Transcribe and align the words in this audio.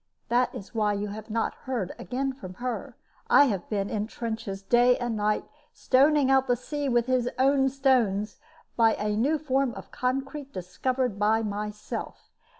This 0.29 0.47
is 0.55 0.73
why 0.73 0.93
you 0.93 1.09
have 1.09 1.29
not 1.29 1.53
heard 1.53 1.93
again 1.99 2.33
from 2.33 2.55
her. 2.55 2.97
I 3.29 3.43
have 3.45 3.69
been 3.69 3.87
in 3.87 4.05
the 4.05 4.09
trenches 4.11 4.63
day 4.63 4.97
and 4.97 5.15
night, 5.15 5.45
stoning 5.73 6.31
out 6.31 6.47
the 6.47 6.55
sea 6.55 6.89
with 6.89 7.05
his 7.05 7.29
own 7.37 7.69
stones, 7.69 8.39
by 8.75 8.95
a 8.95 9.15
new 9.15 9.37
form 9.37 9.75
of 9.75 9.91
concrete 9.91 10.51
discovered 10.51 11.19
by 11.19 11.43
myself. 11.43 12.31